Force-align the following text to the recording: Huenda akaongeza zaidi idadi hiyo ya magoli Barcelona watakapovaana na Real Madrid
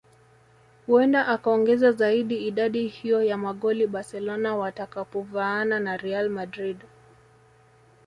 Huenda 0.87 1.27
akaongeza 1.27 1.91
zaidi 1.91 2.47
idadi 2.47 2.87
hiyo 2.87 3.23
ya 3.23 3.37
magoli 3.37 3.87
Barcelona 3.87 4.55
watakapovaana 4.55 5.79
na 5.79 5.97
Real 5.97 6.29
Madrid 6.29 6.77